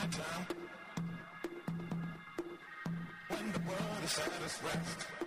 matter 0.00 0.22
when 3.28 3.52
the 3.52 3.58
world 3.60 4.04
is 4.04 4.18
at 4.18 4.42
its 4.44 4.62
rest. 4.62 5.19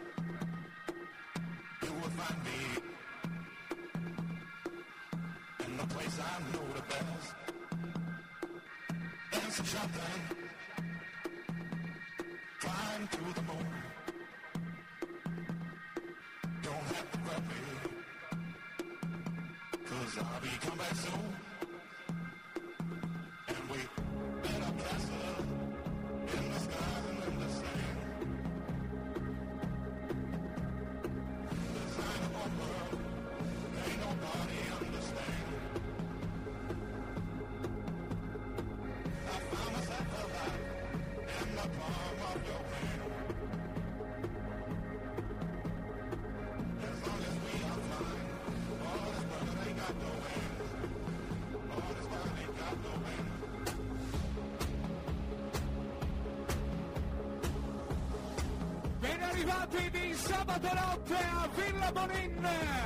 arrivati 59.44 59.90
di 59.92 60.14
sabato 60.14 60.74
notte 60.74 61.16
a 61.16 61.50
Villa 61.56 61.92
Bonin. 61.92 62.83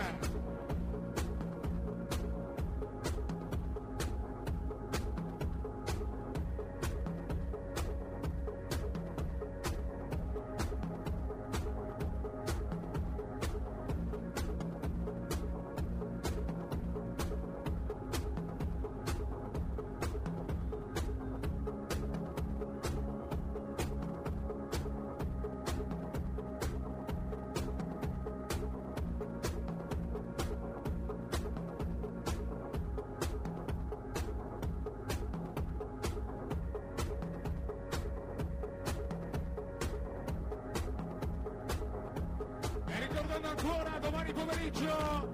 giornata 43.37 43.49
ancora 43.49 43.99
domani 43.99 44.33
pomeriggio. 44.33 45.29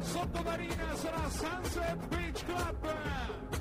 Sottomarina 0.00 0.96
sarà 0.96 1.28
Sunset 1.28 2.06
Beach 2.08 2.44
Club. 2.44 3.51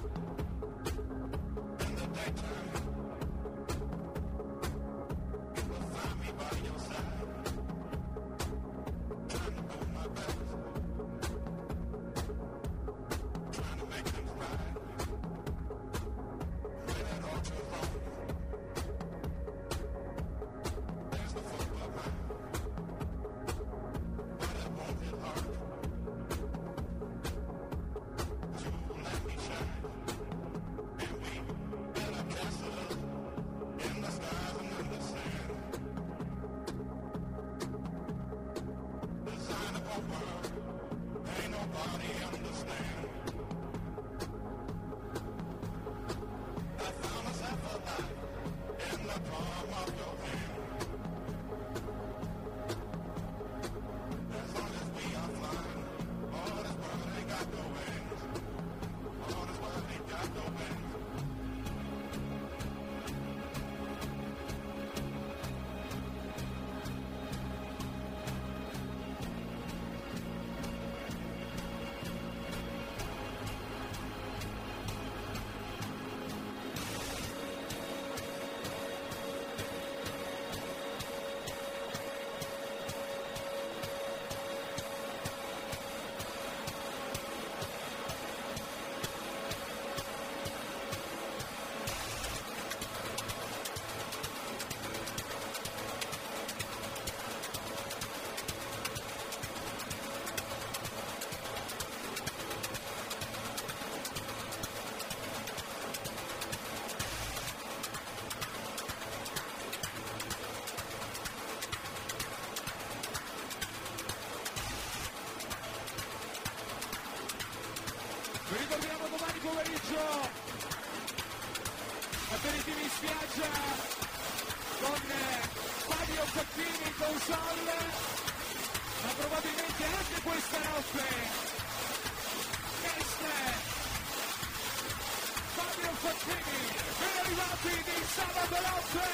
veloce! 138.62 139.10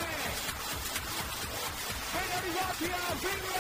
Viene 2.11 2.33
arrivati 2.37 2.85
a 2.85 3.13
Vigna! 3.19 3.56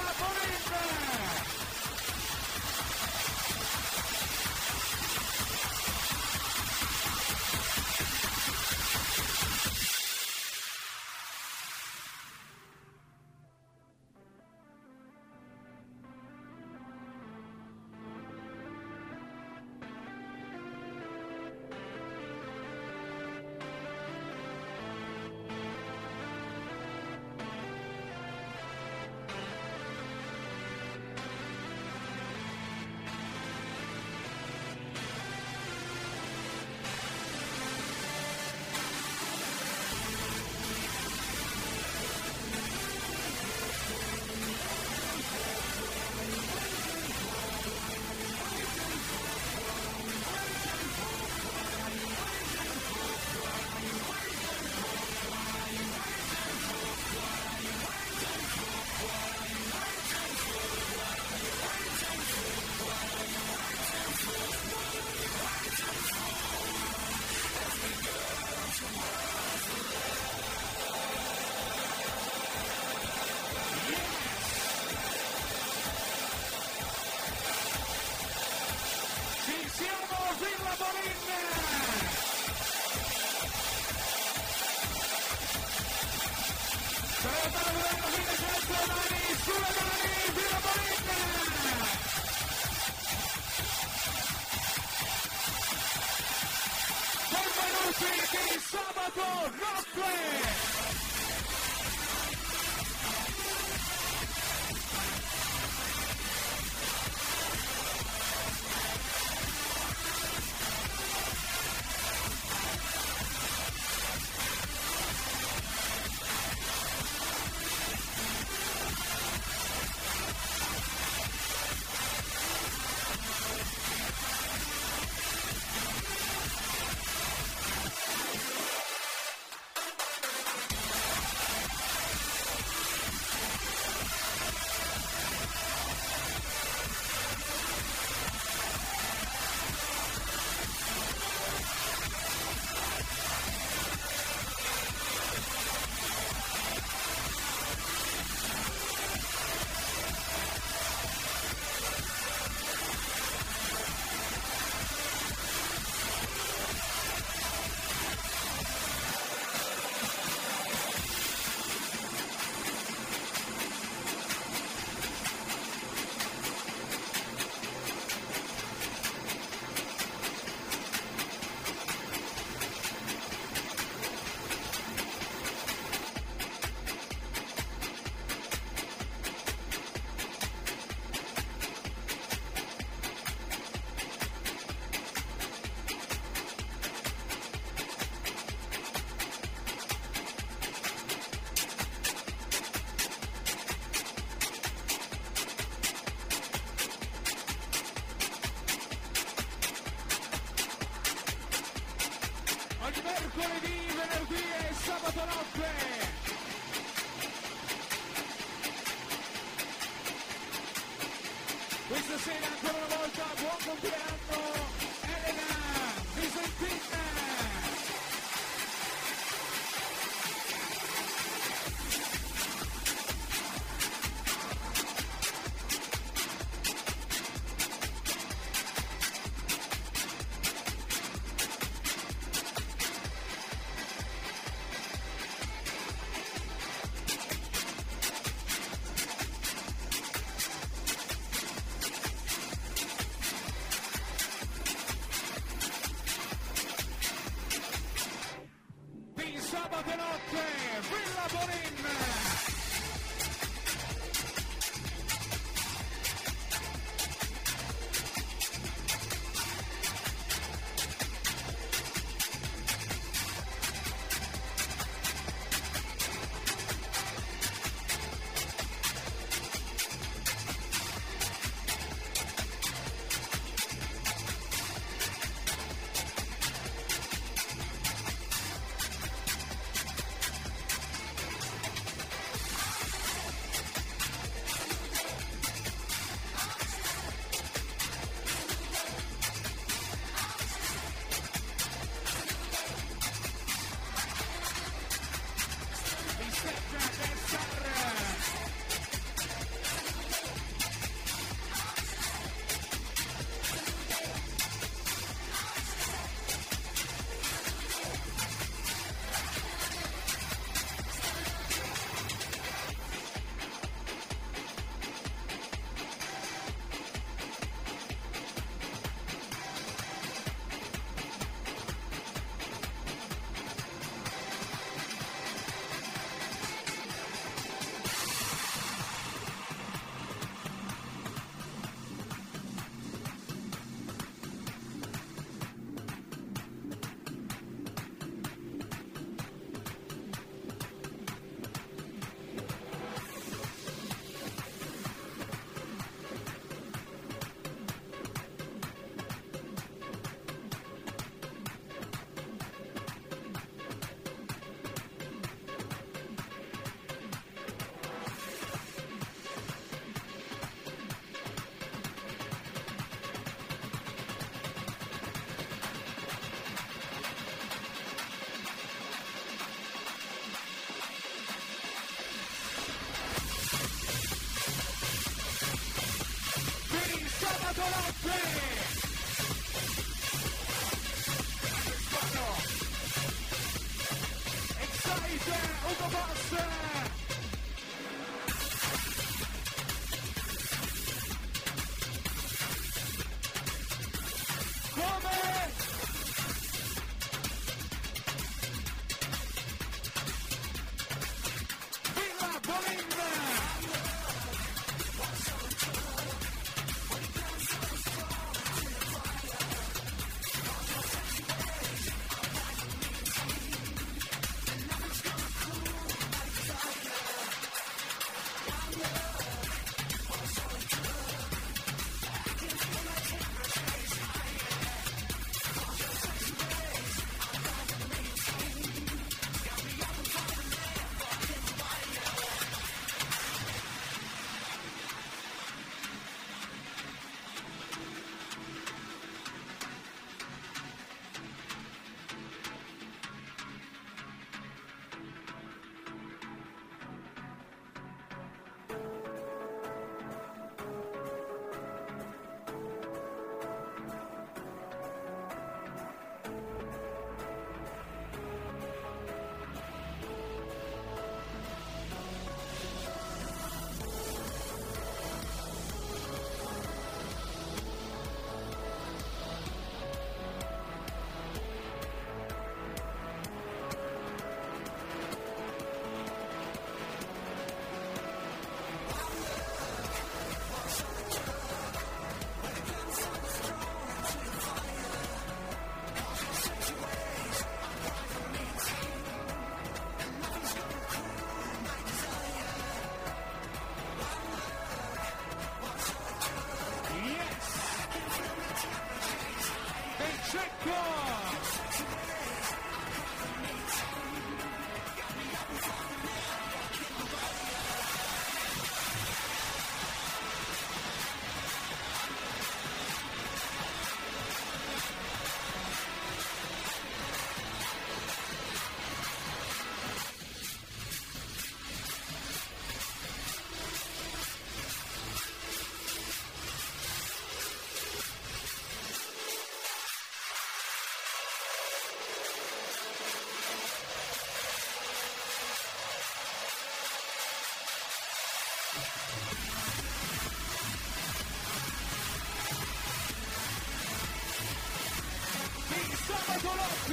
Di 377.47 377.53
sabato 377.53 377.69
notte. 377.69 377.97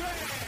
Yeah! 0.05 0.44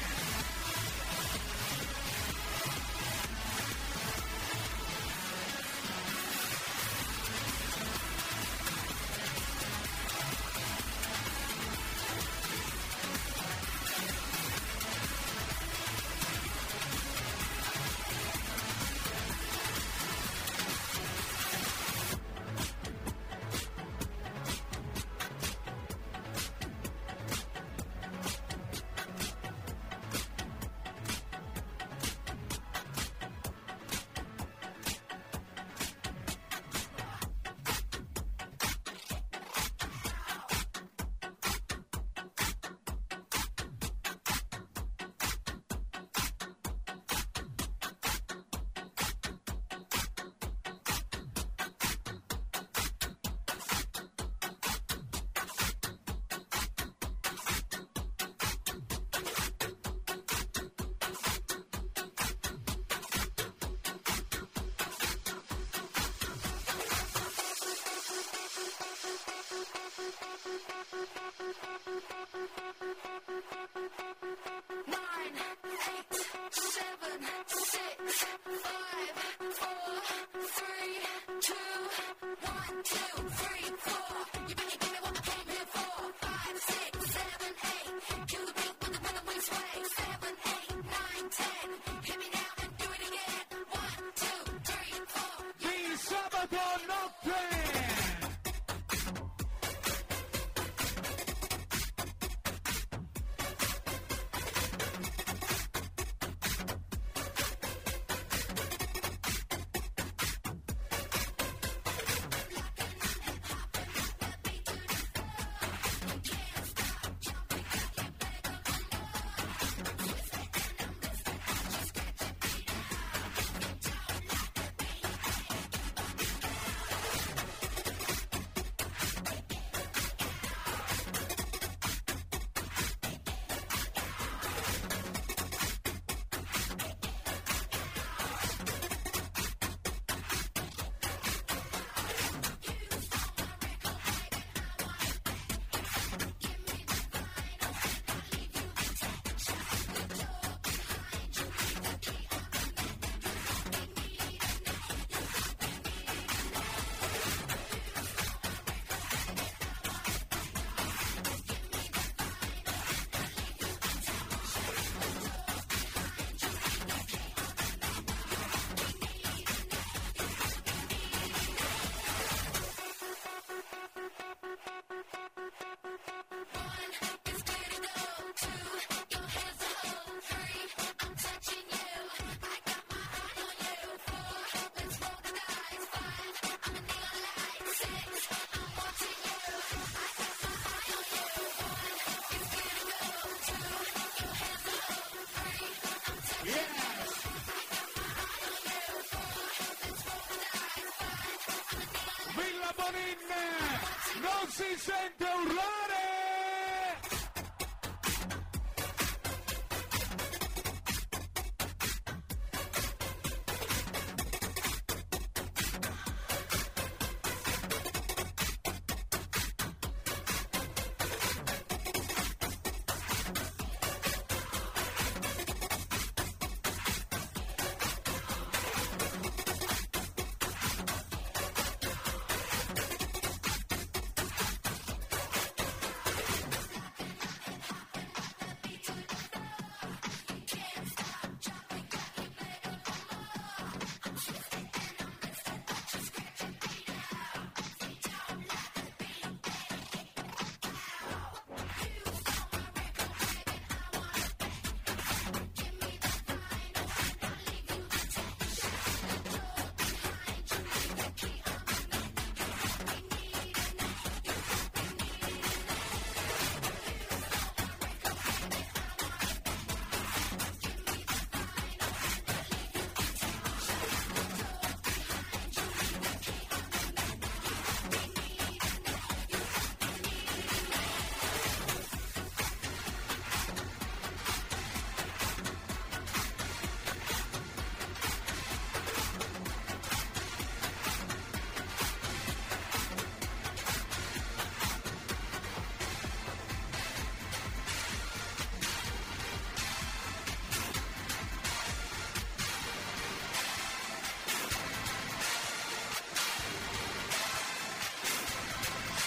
Non 204.57 204.65
si 204.65 204.81
sente 204.81 205.76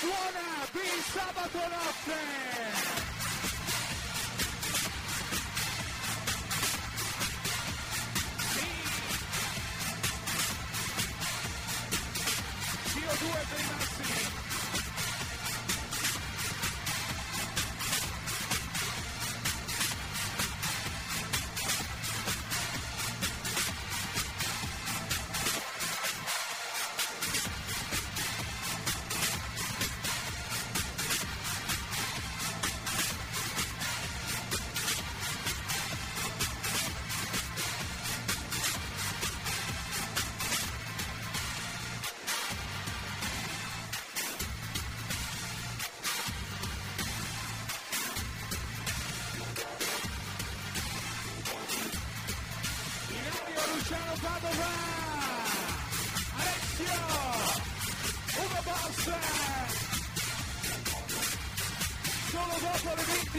Buona 0.01 0.65
di 0.71 1.01
sabato 1.11 1.57
notte! 1.57 2.48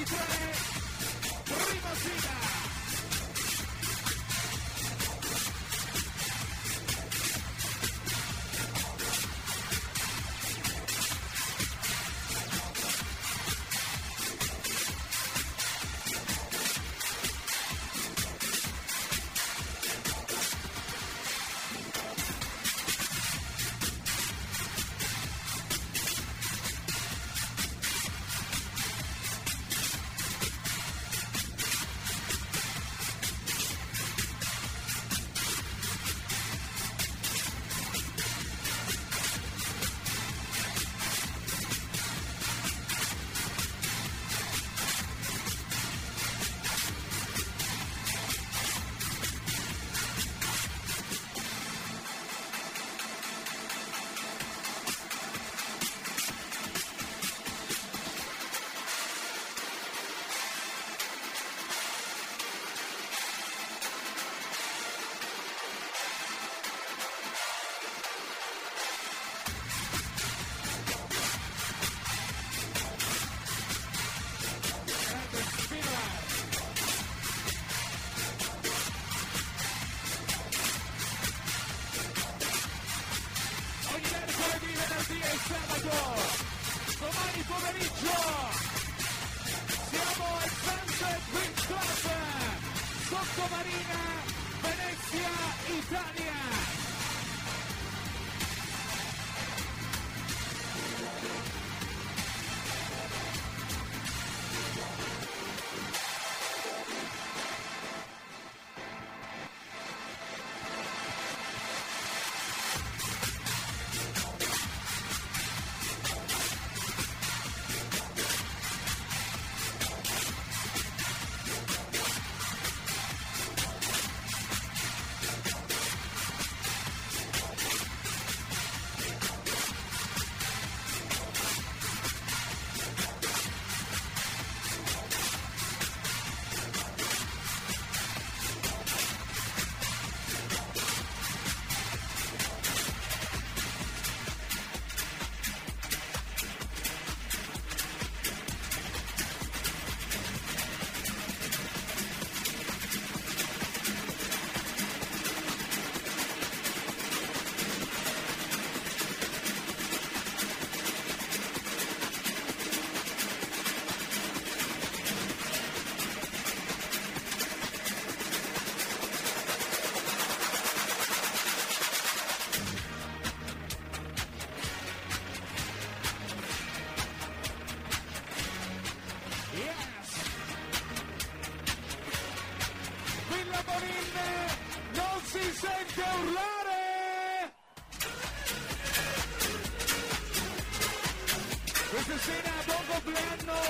23. 0.05 0.41
Rima 1.73 2.30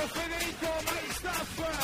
Federico 0.09 0.71
Maistaff 0.87 1.80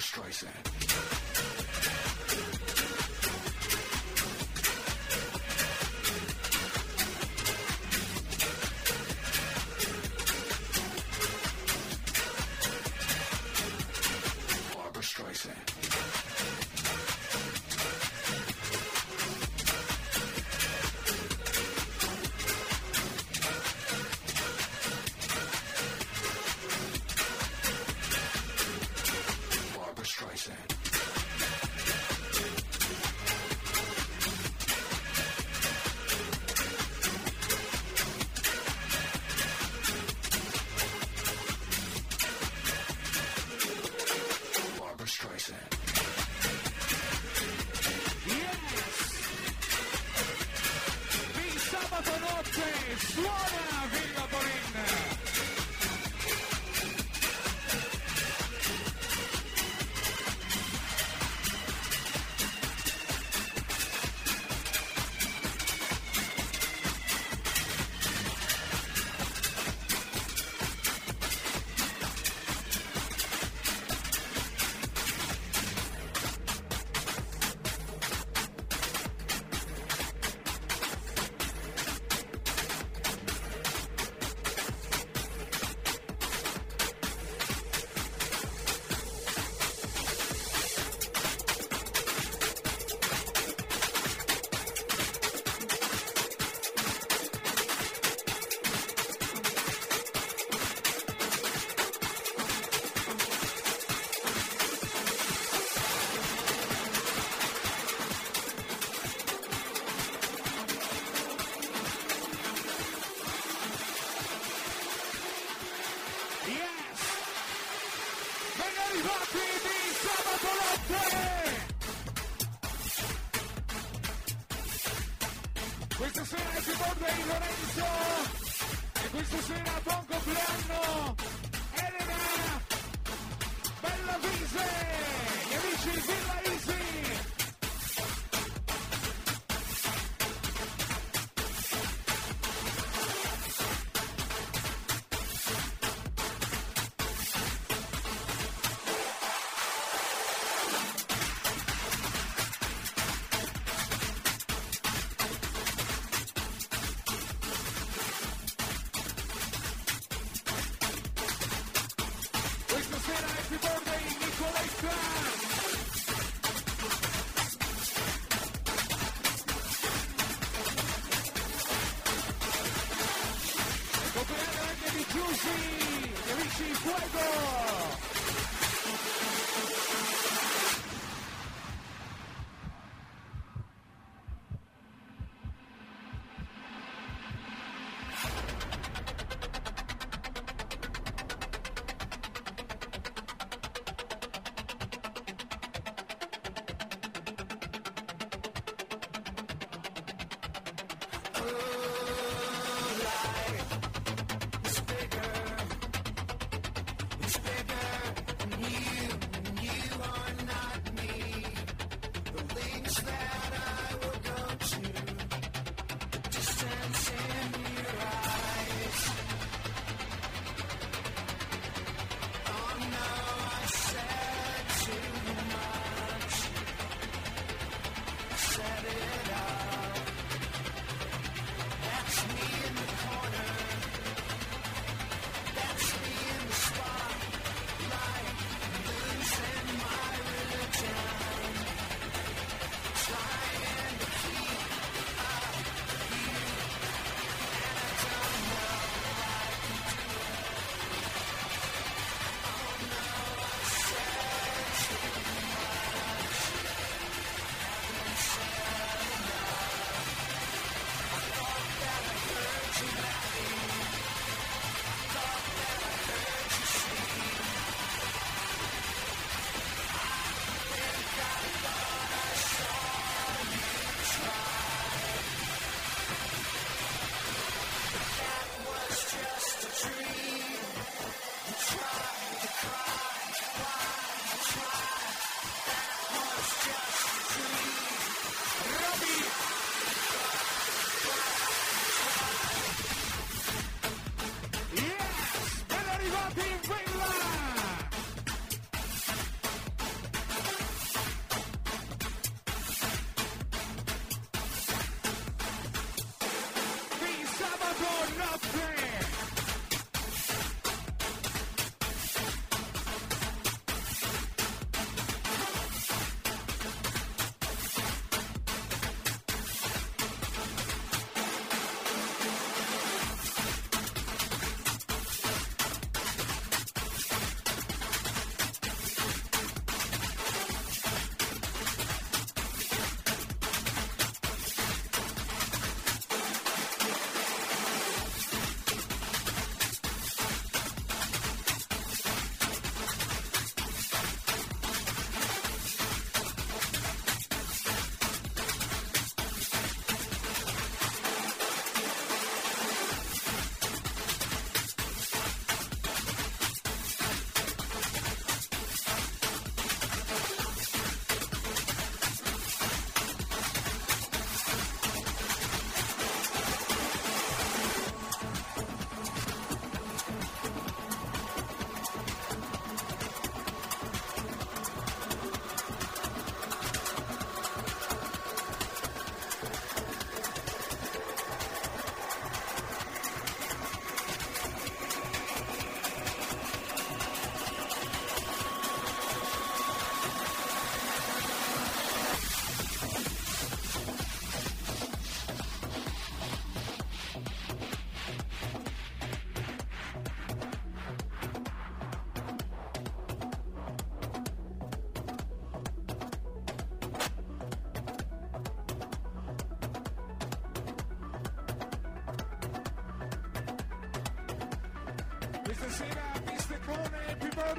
Streisand. 0.00 1.29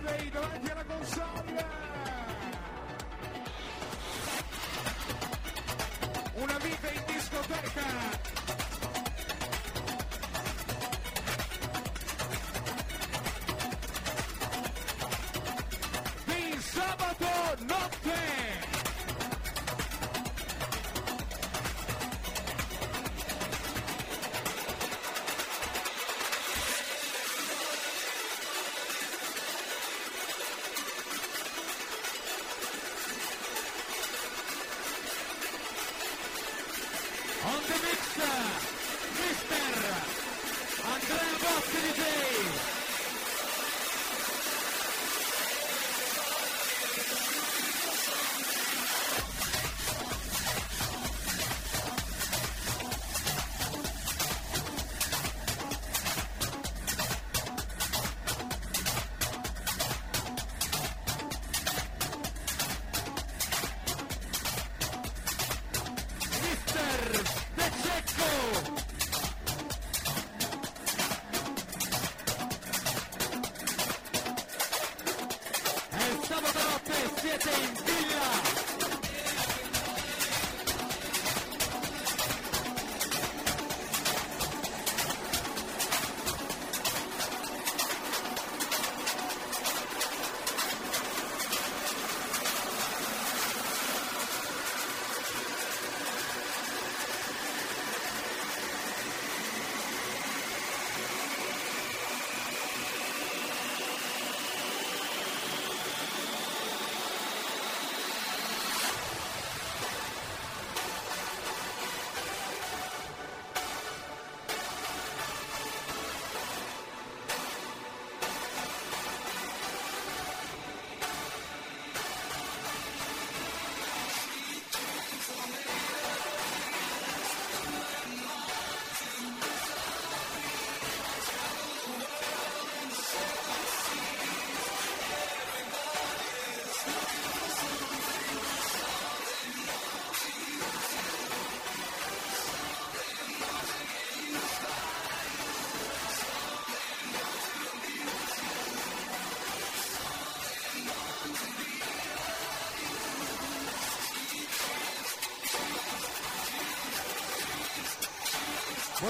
Survey 0.01 0.29
davanti 0.31 0.71
alla 0.71 0.83
console. 0.83 1.65
Una 6.33 6.57
vita 6.57 6.89
in 6.91 7.03
discoteca. 7.05 8.10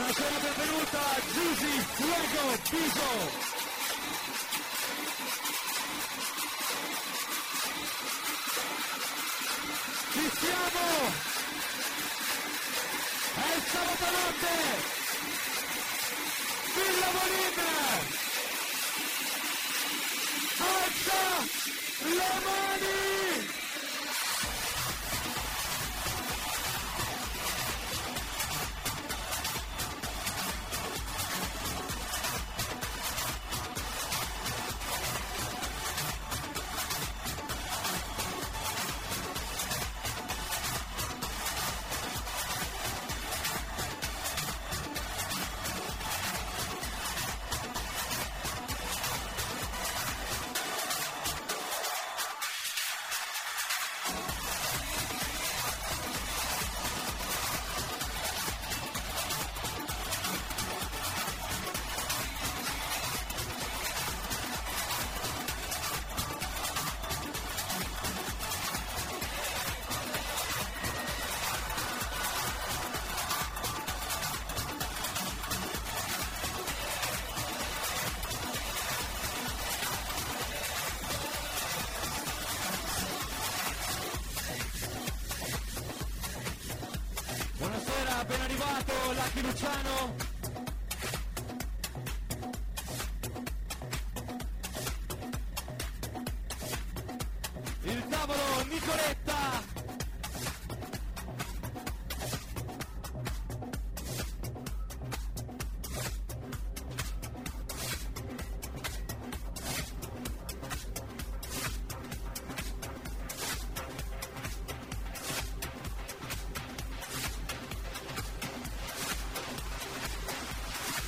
La 0.01 0.07
pelota, 0.07 1.03
Juicy, 1.31 1.79
Fuego, 1.95 2.57
Piso. 2.71 3.50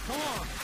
Come 0.05 0.19
on! 0.19 0.62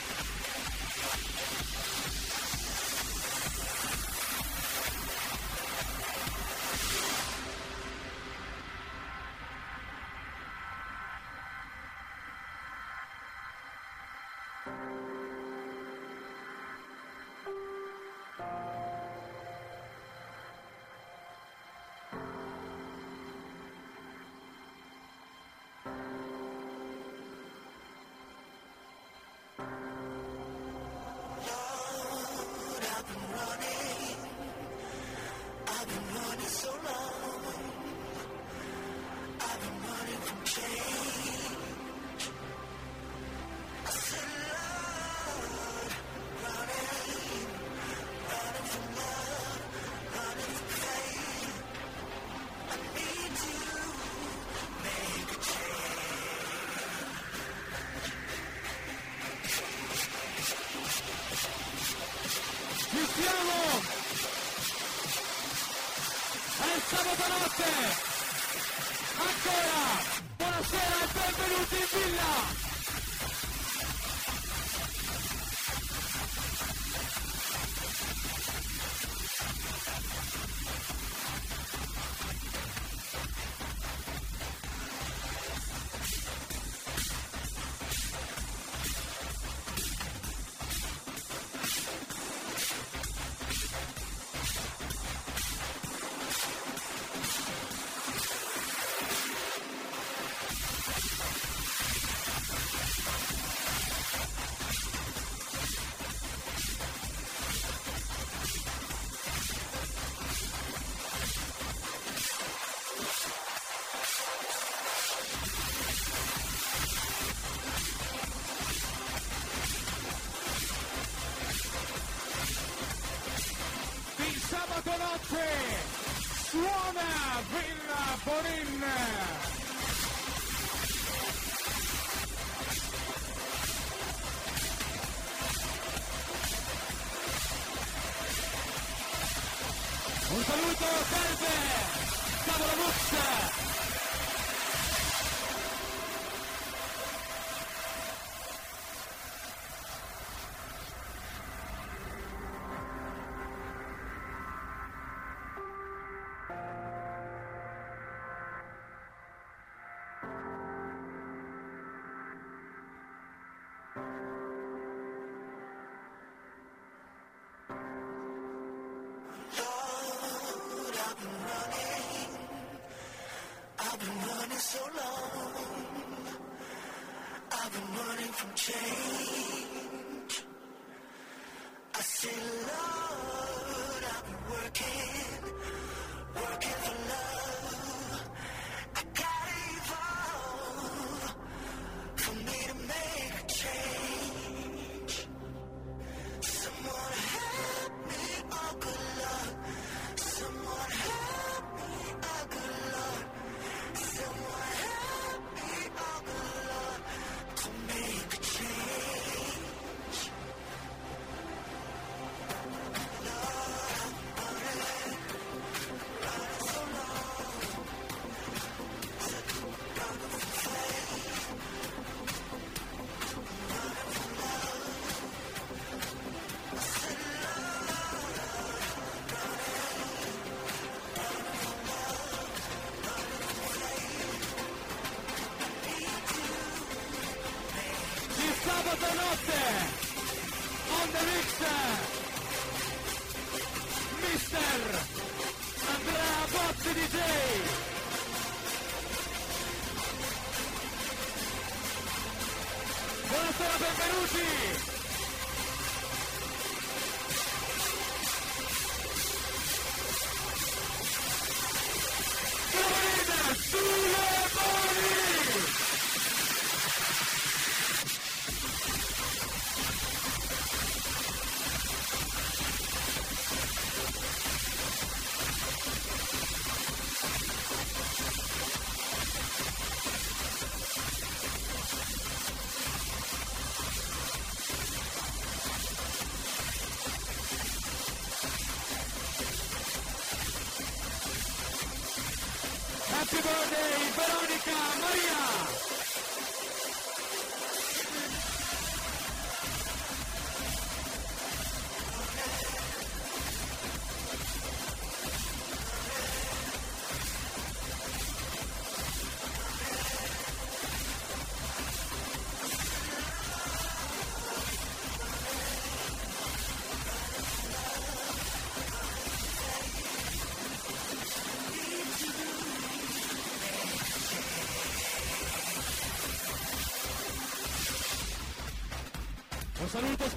change. 178.54 179.49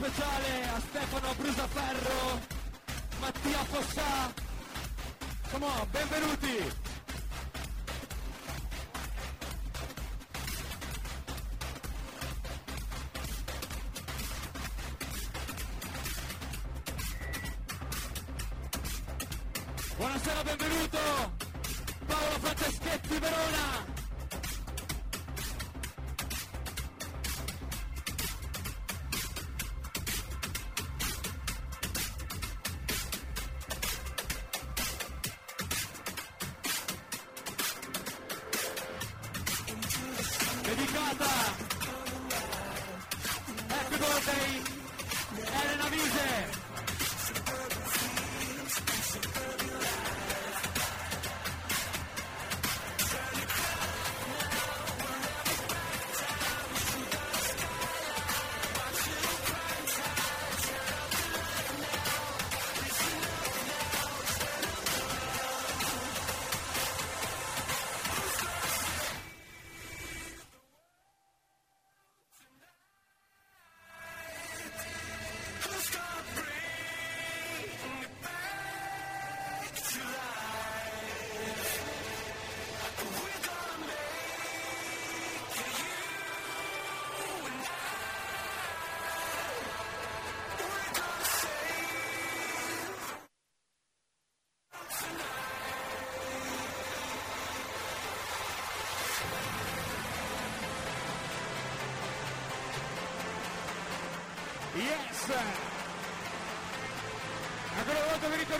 speciale 0.03 0.67
a 0.67 0.81
Stefano 0.81 1.33
Brusaferro, 1.37 2.41
Mattia 3.21 3.63
Fossà. 3.63 4.33
Come 5.49 5.65
on, 5.65 5.87
benvenuti! 5.91 6.72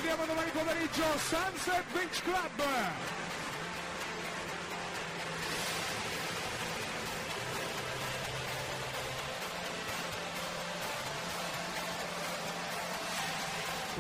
Ricordiamo 0.04 0.26
domani 0.26 0.52
pomeriggio 0.52 1.04
Sunset 1.18 1.84
Beach 1.94 2.22
Club! 2.24 2.64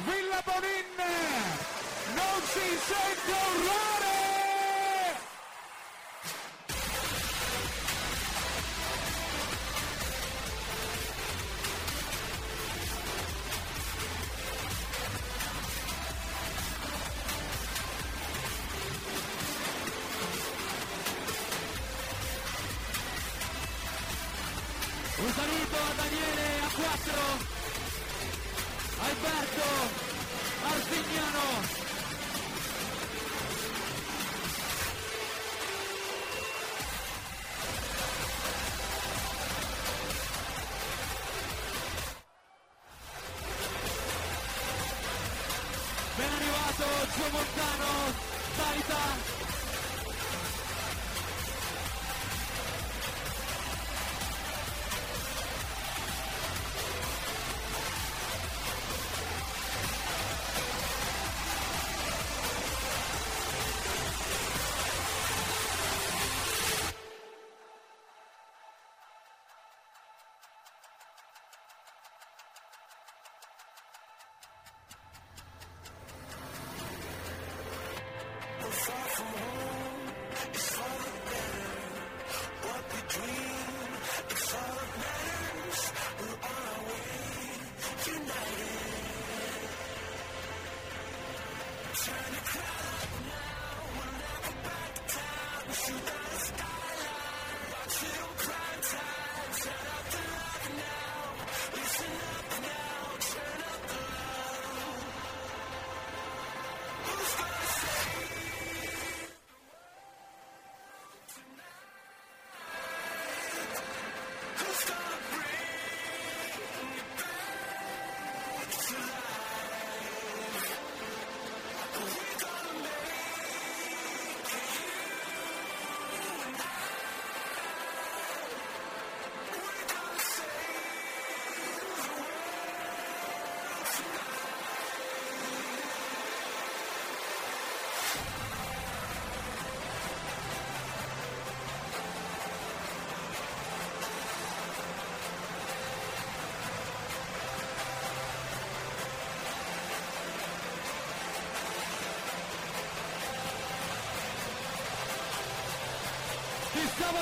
Villa 0.04 0.41
Bonin! 0.43 0.86
Non 2.16 2.41
si 2.47 2.78
sente! 2.80 3.32
Un 3.32 3.92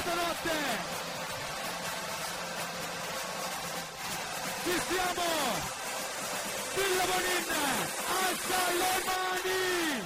sabato 0.01 0.15
notte. 0.15 0.49
Ci 4.63 4.81
siamo! 4.87 5.29
Villa 6.75 7.05
Bonin, 7.05 7.45
alza 8.07 8.61
le 8.79 8.93
mani! 9.05 10.03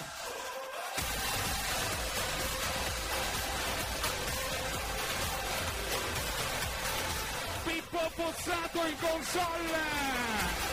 Pippo 7.63 8.11
Pozzato 8.15 8.85
in 8.85 8.97
console! 8.99 10.64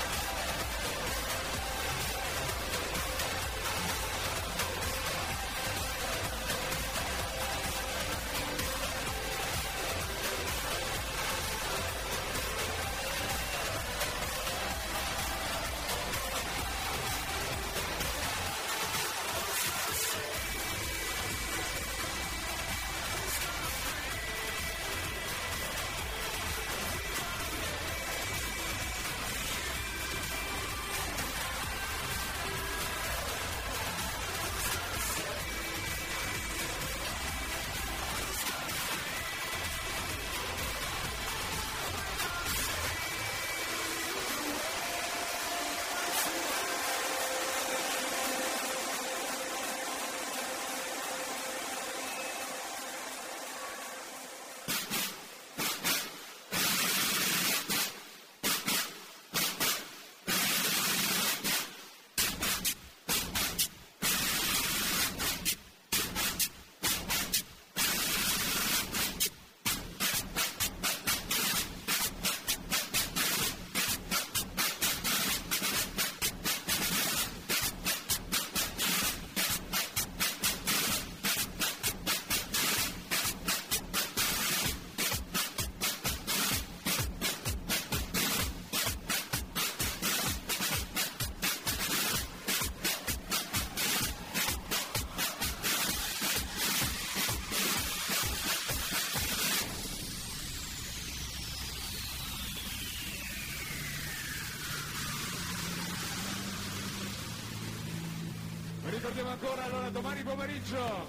ancora 109.43 109.64
allora 109.64 109.90
domani 109.90 110.22
pomeriggio. 110.22 111.07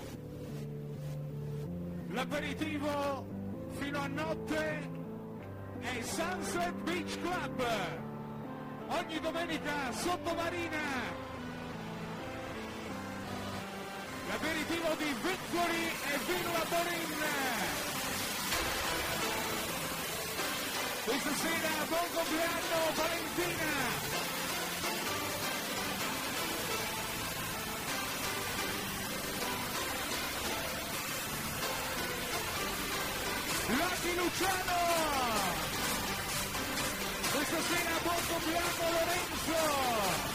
L'aperitivo 2.09 3.25
fino 3.77 3.99
a 3.99 4.07
notte 4.07 4.89
è 5.81 6.01
Sunset 6.01 6.73
Beach 6.83 7.19
Club. 7.21 7.63
Ogni 8.87 9.19
domenica 9.19 9.91
sottomarina. 9.91 10.81
L'aperitivo 14.29 14.95
di 14.97 15.15
Victory 15.21 15.85
e 15.85 16.17
Villa 16.25 16.65
Bonin 16.69 17.11
questa 21.05 21.33
sera 21.35 21.85
buon 21.89 22.07
compleanno 22.13 22.93
Valentina. 22.95 24.32
di 34.03 34.15
Luciano! 34.15 34.81
Questa 37.31 37.61
sera 37.61 37.99
buon 38.03 38.21
compleanno 38.27 38.91
Lorenzo! 38.91 40.32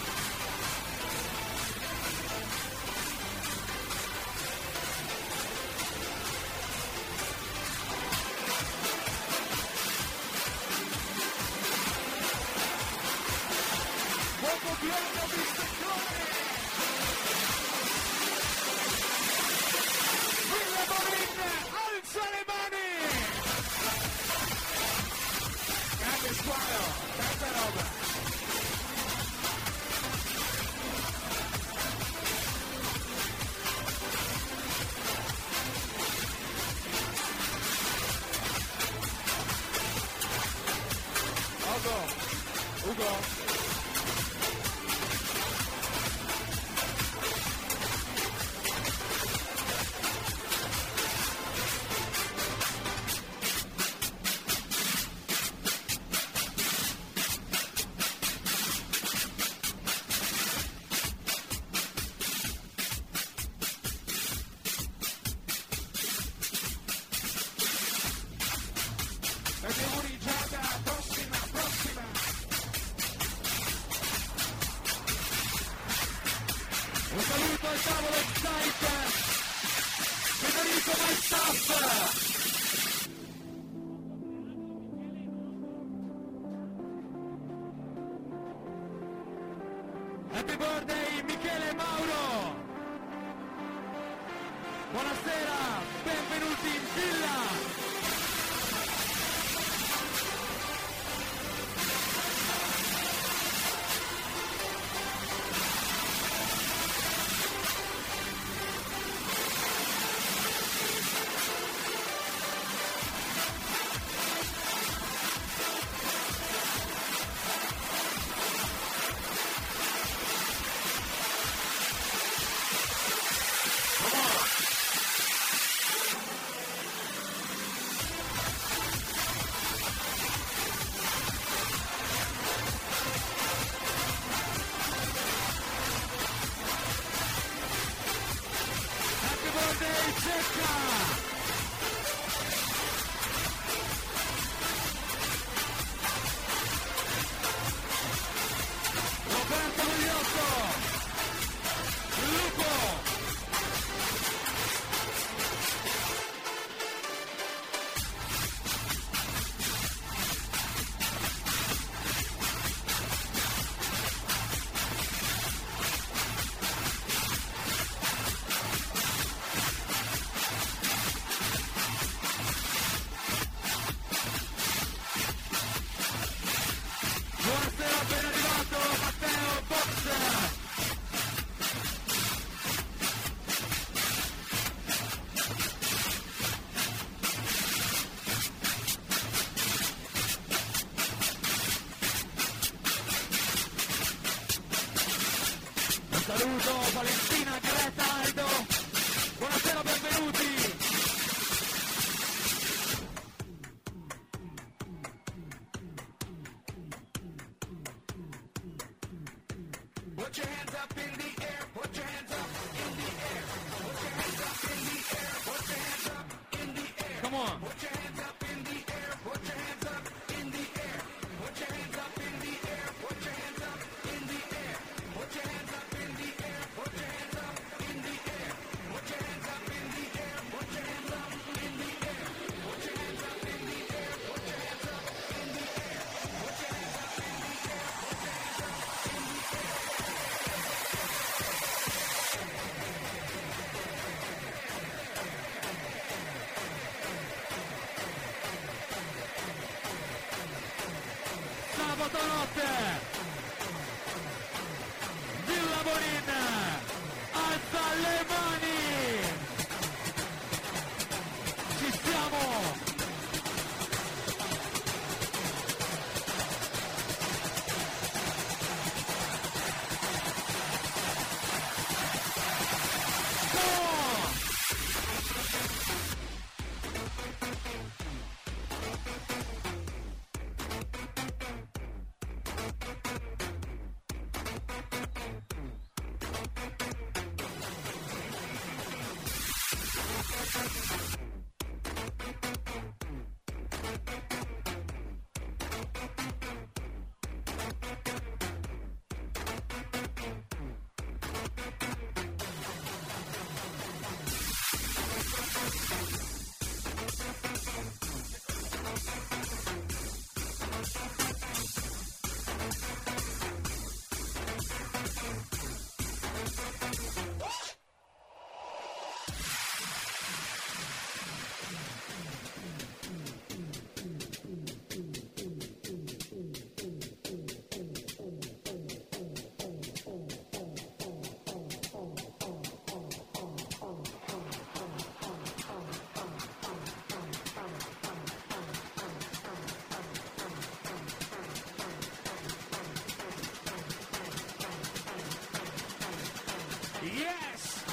Yes! 347.01 347.84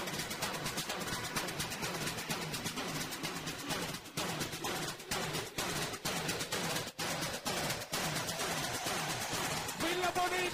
Villa 9.77 10.11
Bonin 10.15 10.49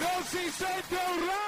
non 0.00 0.24
si 0.24 0.50
sente! 0.50 0.96
Come 0.96 1.43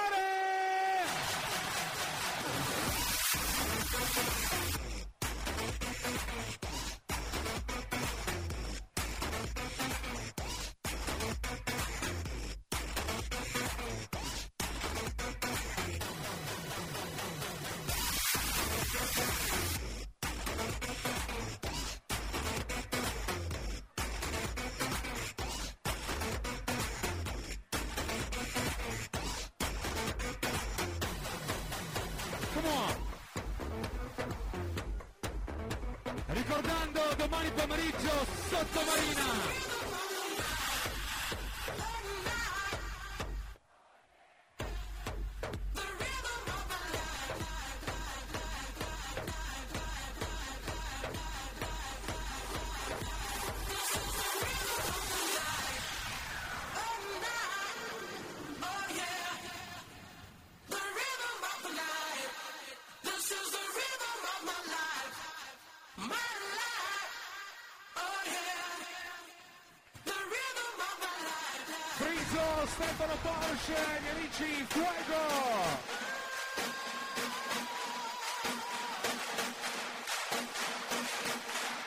Stefano 72.67 73.17
Porsche, 73.23 73.75
gli 74.03 74.09
amici, 74.09 74.67
fuego! 74.69 75.85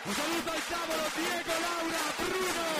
Un 0.03 0.13
saluto 0.13 0.51
al 0.51 0.67
tavolo 0.67 1.09
Diego, 1.15 1.51
Laura, 1.59 2.13
Bruno! 2.17 2.78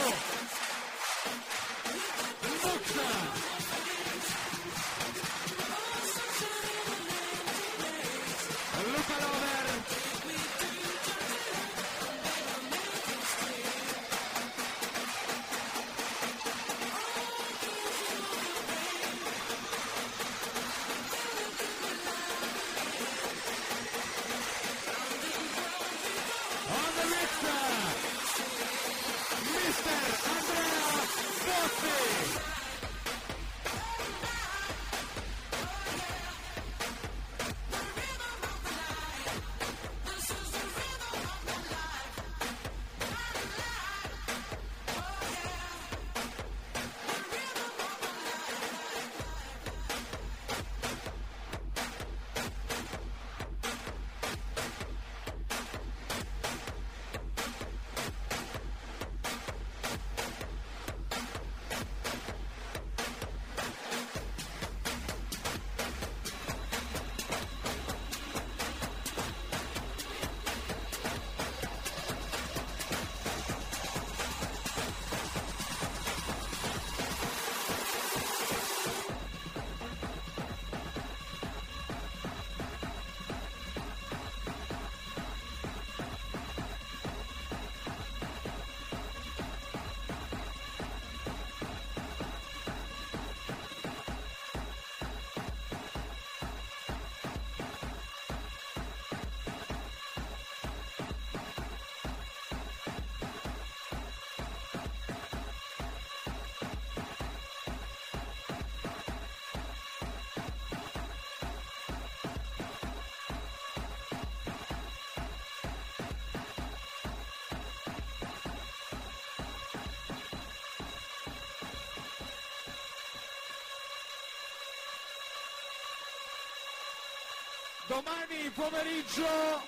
Domani 127.89 128.51
pomeriggio 128.53 129.63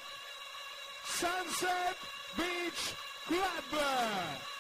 Sunset 1.04 1.98
Beach 2.36 2.96
Club. 3.26 4.51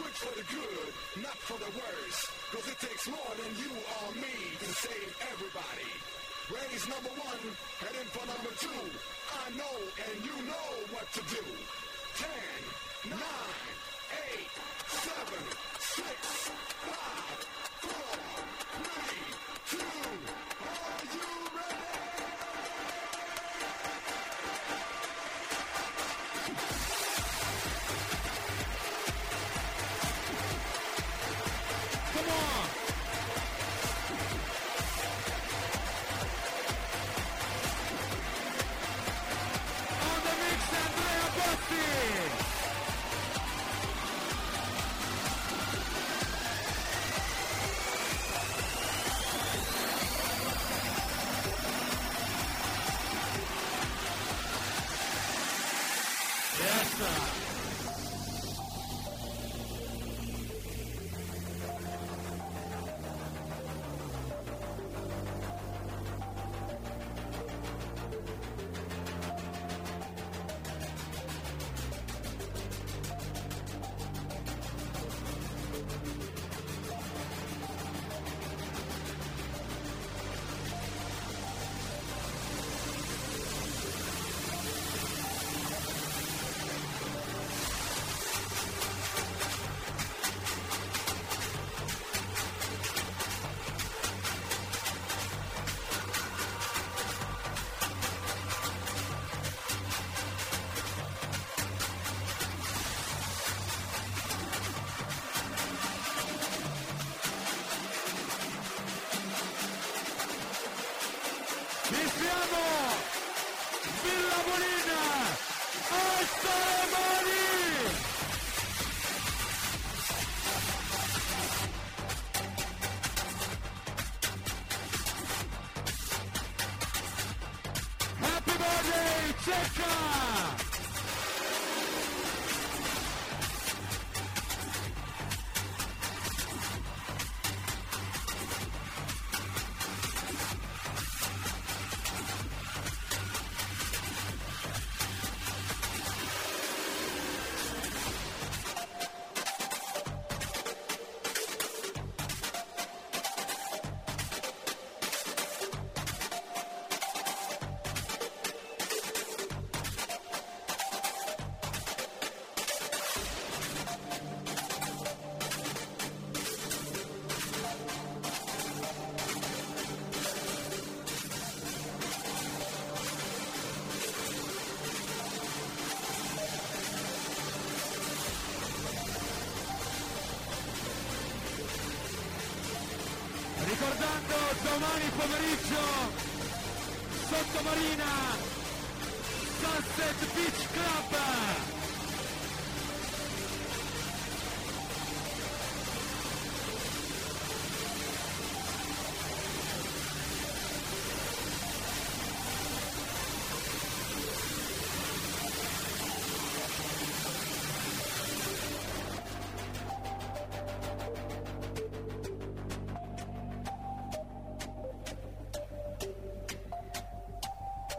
Switch 0.00 0.18
for 0.24 0.34
the 0.36 0.46
good, 0.48 0.88
not 1.22 1.36
for 1.44 1.58
the 1.60 1.70
worse. 1.76 2.20
Cause 2.52 2.66
it 2.72 2.78
takes 2.80 3.08
more 3.08 3.32
than 3.36 3.52
you 3.60 3.68
or 3.68 4.08
me 4.16 4.36
to 4.58 4.68
save 4.72 5.10
everybody. 5.28 5.90
Raise 6.48 6.84
number 6.88 7.12
one, 7.20 7.42
heading 7.84 8.08
for 8.08 8.24
number 8.24 8.52
two. 8.56 8.84
I 9.44 9.46
know 9.60 9.76
and 10.08 10.16
you 10.24 10.36
know 10.48 10.68
what 10.96 11.06
to 11.12 11.22
do. 11.28 11.44
Ten, 12.16 13.12
nine, 13.12 13.76
eight, 14.24 14.50
seven, 14.88 15.44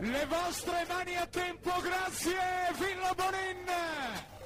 Le 0.02 0.26
vostre 0.26 0.84
mani 0.90 1.16
a 1.16 1.28
tempo, 1.28 1.70
grazie 1.80 2.40
Villa 2.80 3.14
Bonin! 3.14 4.41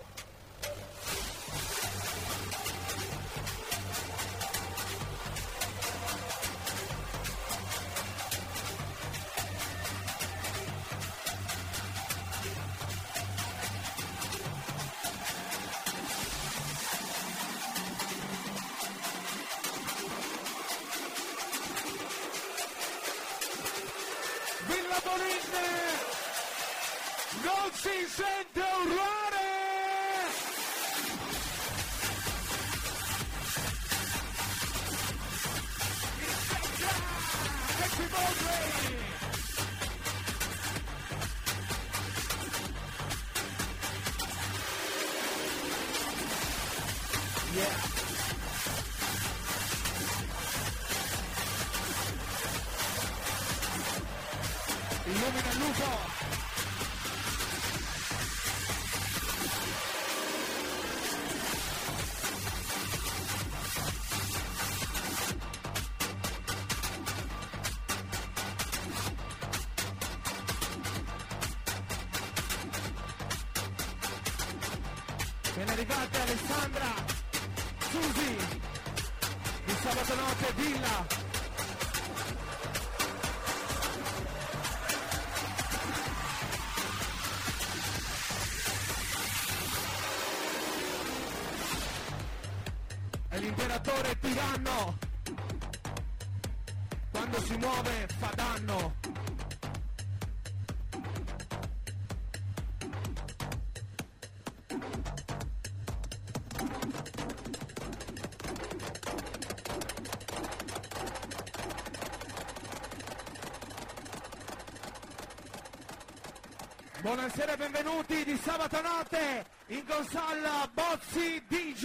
Buonasera 117.36 117.66
e 117.66 117.70
benvenuti 117.70 118.24
di 118.24 118.40
sabato 118.42 118.82
notte 118.82 119.46
in 119.68 119.84
consalla 119.86 120.72
Bozzi 120.74 121.44
DJ. 121.50 121.84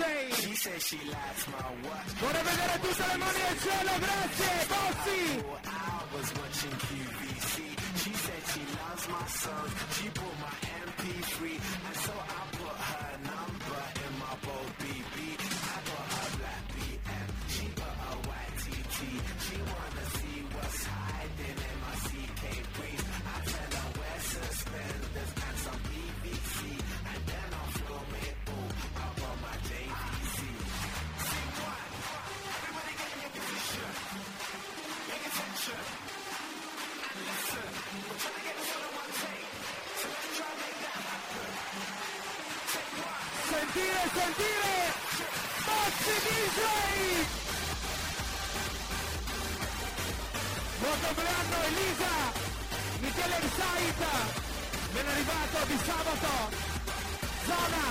Vorrei 2.20 2.42
vedere 2.44 2.78
tutte 2.80 3.06
le 3.08 3.16
mani 3.16 3.42
al 3.48 3.58
cielo, 3.58 3.98
grazie 3.98 4.66
Bozzi! 4.68 5.48
She 19.40 19.56
wanna 19.56 19.99
sentire 44.20 44.92
Maxi 45.66 46.14
DJ! 46.26 46.60
Buon 50.80 50.98
compleanno 51.06 51.56
Elisa! 51.68 52.14
Michele 53.00 53.38
Risaita! 53.40 54.14
Ben 54.92 55.06
arrivato 55.06 55.58
di 55.66 55.78
sabato! 55.86 56.34
Zona! 57.46 57.86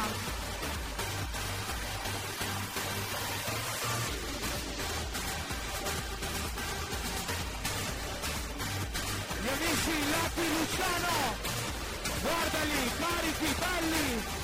Gli 9.42 9.48
amici 9.48 10.10
Lati 10.12 10.46
Luciano! 10.54 11.18
Guardali, 12.22 12.92
carichi, 13.00 13.56
belli! 13.58 14.39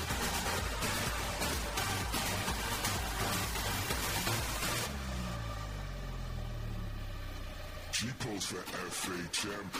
straight. 9.06 9.34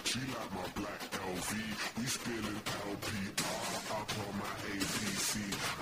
She 0.04 0.20
like 0.20 0.52
my 0.54 0.68
black 0.78 1.00
LV. 1.10 1.50
We 1.98 2.06
spilling 2.06 2.60
LPR. 2.86 3.66
Up 3.98 4.10
on 4.22 4.32
my 4.38 4.54
APC. 4.70 5.32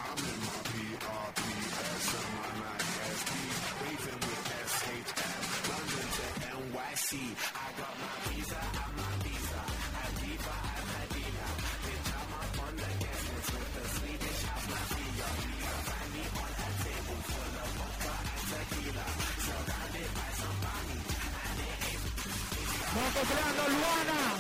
I'm 0.05 0.21
in 0.31 0.39
my 0.49 0.59
PRPS. 0.69 2.07
I'm 2.21 2.35
on 2.45 2.55
my 2.65 2.79
SP. 3.21 3.31
Waving 3.81 4.21
with 4.25 4.45
SHM. 4.75 5.45
London 5.69 6.09
to 6.17 6.27
NYC. 6.57 7.54
Coslano 23.15 23.69
Luana. 23.69 24.35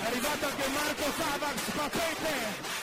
È 0.00 0.06
arrivato 0.06 0.46
anche 0.46 0.68
Marco 0.68 1.12
Savax 1.18 1.70
Papete. 1.76 2.77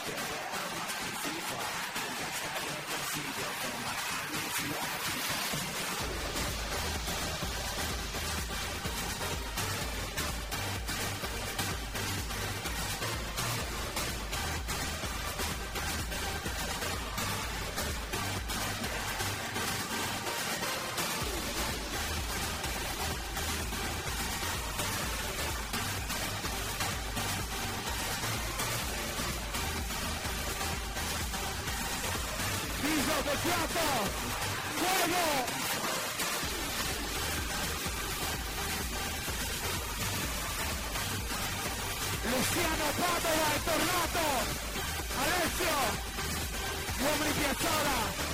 Minnesota. 47.64 48.25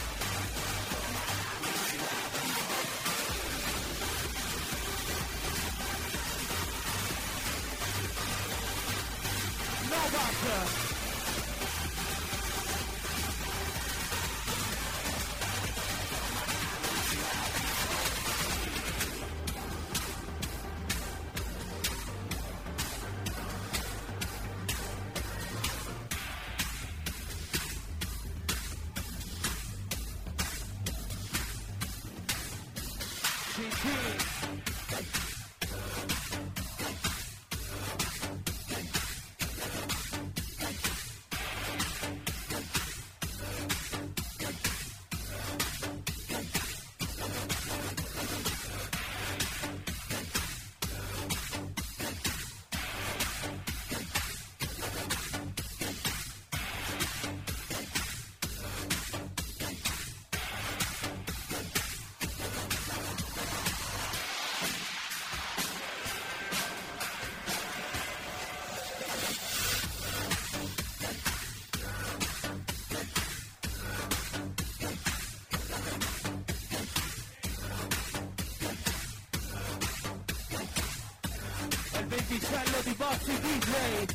way. 83.82 84.11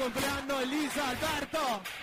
Compleanno 0.00 0.58
Elisa 0.60 1.08
Alberto. 1.08 1.99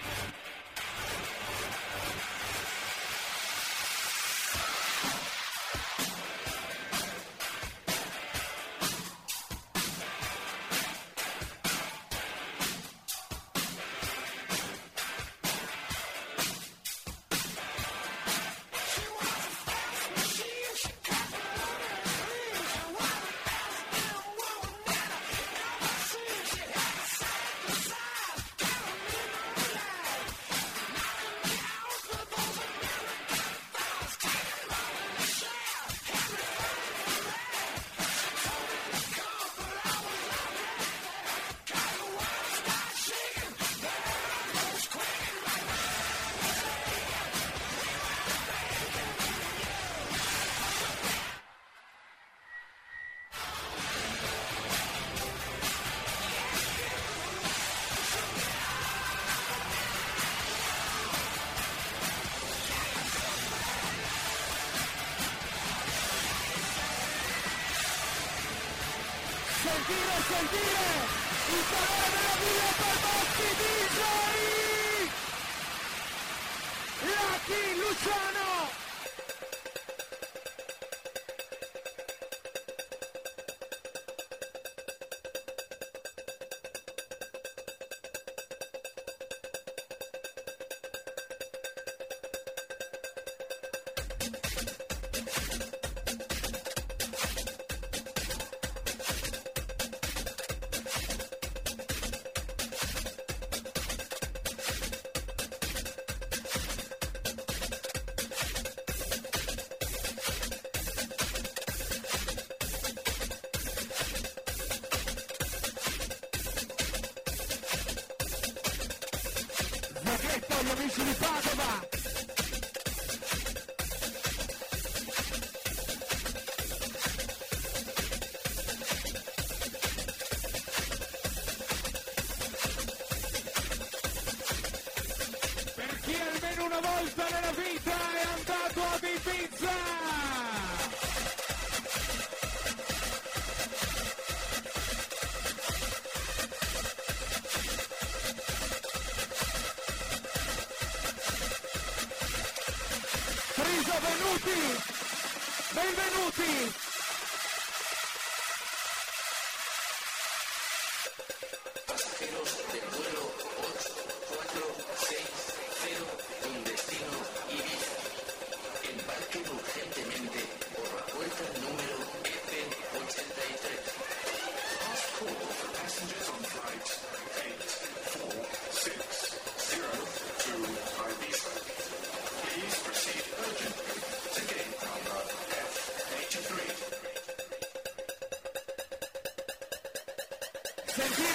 Sentire, 70.38 70.77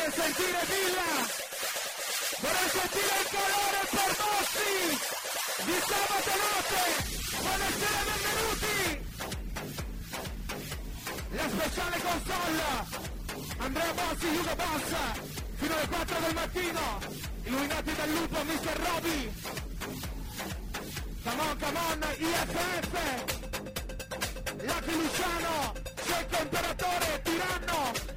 Sentire, 0.03 0.35
sentire 0.35 0.67
Villa! 0.67 1.11
Vorrei 2.43 2.69
sentire 2.75 3.15
il 3.23 3.29
calore 3.31 3.81
per 3.93 4.11
Bossi! 4.19 4.75
Di 5.63 5.77
sabato 5.87 6.33
notte! 6.43 6.83
Buonasera, 7.39 8.03
benvenuti! 8.11 8.77
La 11.31 11.47
speciale 11.49 11.99
console! 12.03 12.67
Andrea 13.59 13.93
Bossi, 13.93 14.27
Hugo 14.27 14.55
Boss! 14.57 14.91
Fino 15.55 15.75
alle 15.75 15.87
4 15.87 16.19
del 16.19 16.35
mattino! 16.35 16.99
Illuminati 17.45 17.95
dal 17.95 18.11
lupo, 18.11 18.43
Mr. 18.43 18.77
Roby! 18.83 19.33
Come 21.23 21.41
on, 21.43 21.59
come 21.61 21.79
on, 21.79 22.03
IFF! 22.19 22.93
Lucky 24.65 24.95
Luciano! 24.97 25.73
Secco 25.95 26.43
Imperatore, 26.43 27.23
Tiranno! 27.23 28.12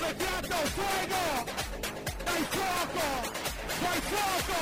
Viso 0.00 0.14
vecchiato, 0.14 0.56
fuego! 0.70 1.44
Dai 2.24 2.44
fuoco! 2.48 3.32
Dai 3.80 4.00
fuoco! 4.00 4.58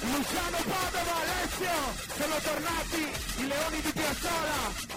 Luciano 0.00 0.58
Padova, 0.64 1.16
Alessio! 1.20 1.76
Sono 2.16 2.36
tornati 2.42 3.02
i 3.36 3.46
leoni 3.46 3.80
di 3.82 3.92
Piazzola! 3.92 4.93